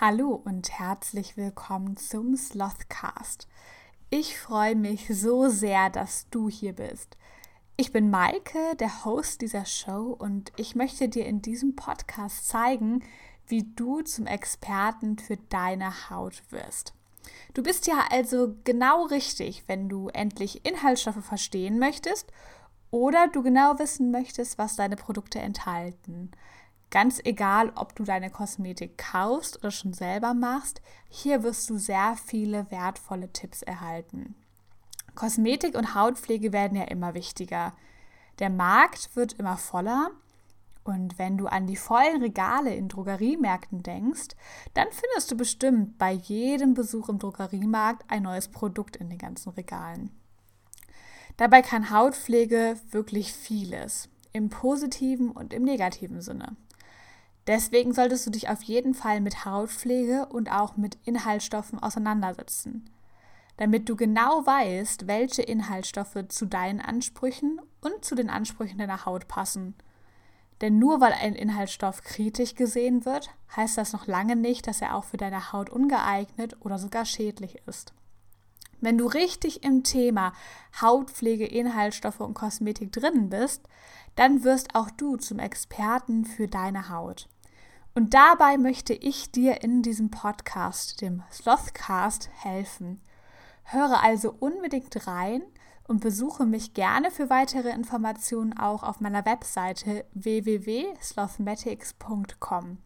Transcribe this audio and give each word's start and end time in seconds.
Hallo 0.00 0.40
und 0.44 0.78
herzlich 0.78 1.36
willkommen 1.36 1.96
zum 1.96 2.36
Slothcast. 2.36 3.48
Ich 4.10 4.38
freue 4.38 4.76
mich 4.76 5.08
so 5.10 5.48
sehr, 5.48 5.90
dass 5.90 6.30
du 6.30 6.48
hier 6.48 6.72
bist. 6.72 7.16
Ich 7.76 7.90
bin 7.90 8.08
Maike, 8.08 8.76
der 8.78 9.04
Host 9.04 9.40
dieser 9.40 9.64
Show, 9.64 10.14
und 10.16 10.52
ich 10.54 10.76
möchte 10.76 11.08
dir 11.08 11.26
in 11.26 11.42
diesem 11.42 11.74
Podcast 11.74 12.46
zeigen, 12.46 13.02
wie 13.48 13.64
du 13.74 14.02
zum 14.02 14.28
Experten 14.28 15.18
für 15.18 15.36
deine 15.36 16.08
Haut 16.10 16.44
wirst. 16.50 16.94
Du 17.54 17.64
bist 17.64 17.88
ja 17.88 18.04
also 18.12 18.54
genau 18.62 19.06
richtig, 19.06 19.64
wenn 19.66 19.88
du 19.88 20.10
endlich 20.10 20.64
Inhaltsstoffe 20.64 21.24
verstehen 21.24 21.80
möchtest 21.80 22.30
oder 22.92 23.26
du 23.26 23.42
genau 23.42 23.80
wissen 23.80 24.12
möchtest, 24.12 24.58
was 24.58 24.76
deine 24.76 24.94
Produkte 24.94 25.40
enthalten. 25.40 26.30
Ganz 26.90 27.20
egal, 27.24 27.72
ob 27.74 27.94
du 27.94 28.04
deine 28.04 28.30
Kosmetik 28.30 28.96
kaufst 28.96 29.58
oder 29.58 29.70
schon 29.70 29.92
selber 29.92 30.32
machst, 30.32 30.80
hier 31.10 31.42
wirst 31.42 31.68
du 31.68 31.76
sehr 31.76 32.16
viele 32.24 32.70
wertvolle 32.70 33.30
Tipps 33.32 33.62
erhalten. 33.62 34.34
Kosmetik 35.14 35.76
und 35.76 35.94
Hautpflege 35.94 36.52
werden 36.52 36.78
ja 36.78 36.84
immer 36.84 37.14
wichtiger. 37.14 37.74
Der 38.38 38.50
Markt 38.50 39.14
wird 39.16 39.34
immer 39.34 39.56
voller 39.56 40.12
und 40.88 41.18
wenn 41.18 41.36
du 41.36 41.46
an 41.46 41.66
die 41.66 41.76
vollen 41.76 42.22
Regale 42.22 42.74
in 42.74 42.88
Drogeriemärkten 42.88 43.82
denkst, 43.82 44.28
dann 44.72 44.86
findest 44.90 45.30
du 45.30 45.36
bestimmt 45.36 45.98
bei 45.98 46.12
jedem 46.12 46.72
Besuch 46.72 47.10
im 47.10 47.18
Drogeriemarkt 47.18 48.04
ein 48.08 48.22
neues 48.22 48.48
Produkt 48.48 48.96
in 48.96 49.10
den 49.10 49.18
ganzen 49.18 49.50
Regalen. 49.50 50.10
Dabei 51.36 51.60
kann 51.60 51.90
Hautpflege 51.90 52.76
wirklich 52.90 53.34
vieles, 53.34 54.08
im 54.32 54.48
positiven 54.48 55.30
und 55.30 55.52
im 55.52 55.64
negativen 55.64 56.22
Sinne. 56.22 56.56
Deswegen 57.48 57.94
solltest 57.94 58.26
du 58.26 58.30
dich 58.30 58.50
auf 58.50 58.62
jeden 58.62 58.92
Fall 58.92 59.22
mit 59.22 59.46
Hautpflege 59.46 60.26
und 60.26 60.52
auch 60.52 60.76
mit 60.76 60.98
Inhaltsstoffen 61.04 61.78
auseinandersetzen, 61.82 62.90
damit 63.56 63.88
du 63.88 63.96
genau 63.96 64.44
weißt, 64.44 65.06
welche 65.06 65.40
Inhaltsstoffe 65.40 66.28
zu 66.28 66.44
deinen 66.44 66.82
Ansprüchen 66.82 67.58
und 67.80 68.04
zu 68.04 68.14
den 68.14 68.28
Ansprüchen 68.28 68.76
deiner 68.76 69.06
Haut 69.06 69.28
passen. 69.28 69.74
Denn 70.60 70.78
nur 70.78 71.00
weil 71.00 71.14
ein 71.14 71.34
Inhaltsstoff 71.34 72.02
kritisch 72.02 72.54
gesehen 72.54 73.06
wird, 73.06 73.30
heißt 73.56 73.78
das 73.78 73.94
noch 73.94 74.06
lange 74.06 74.36
nicht, 74.36 74.66
dass 74.66 74.82
er 74.82 74.94
auch 74.94 75.04
für 75.04 75.16
deine 75.16 75.50
Haut 75.50 75.70
ungeeignet 75.70 76.54
oder 76.60 76.78
sogar 76.78 77.06
schädlich 77.06 77.62
ist. 77.66 77.94
Wenn 78.82 78.98
du 78.98 79.06
richtig 79.06 79.64
im 79.64 79.84
Thema 79.84 80.34
Hautpflege, 80.82 81.46
Inhaltsstoffe 81.46 82.20
und 82.20 82.34
Kosmetik 82.34 82.92
drinnen 82.92 83.30
bist, 83.30 83.62
dann 84.16 84.44
wirst 84.44 84.74
auch 84.74 84.90
du 84.90 85.16
zum 85.16 85.38
Experten 85.38 86.26
für 86.26 86.46
deine 86.46 86.90
Haut. 86.90 87.26
Und 87.94 88.14
dabei 88.14 88.56
möchte 88.58 88.94
ich 88.94 89.32
dir 89.32 89.62
in 89.62 89.82
diesem 89.82 90.10
Podcast, 90.10 91.00
dem 91.00 91.22
Slothcast, 91.30 92.28
helfen. 92.32 93.00
Höre 93.64 94.02
also 94.02 94.34
unbedingt 94.38 95.06
rein 95.06 95.42
und 95.88 96.00
besuche 96.00 96.46
mich 96.46 96.74
gerne 96.74 97.10
für 97.10 97.30
weitere 97.30 97.70
Informationen 97.70 98.56
auch 98.56 98.82
auf 98.82 99.00
meiner 99.00 99.24
Webseite 99.24 100.04
www.slothmatics.com. 100.14 102.78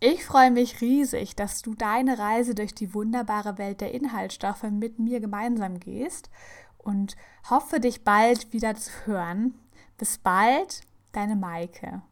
Ich 0.00 0.26
freue 0.26 0.50
mich 0.50 0.82
riesig, 0.82 1.36
dass 1.36 1.62
du 1.62 1.74
deine 1.74 2.18
Reise 2.18 2.54
durch 2.54 2.74
die 2.74 2.92
wunderbare 2.92 3.56
Welt 3.56 3.80
der 3.80 3.94
Inhaltsstoffe 3.94 4.64
mit 4.64 4.98
mir 4.98 5.20
gemeinsam 5.20 5.80
gehst 5.80 6.28
und 6.76 7.16
hoffe, 7.48 7.80
dich 7.80 8.04
bald 8.04 8.52
wieder 8.52 8.74
zu 8.74 8.90
hören. 9.06 9.54
Bis 9.96 10.18
bald, 10.18 10.82
deine 11.12 11.34
Maike. 11.34 12.02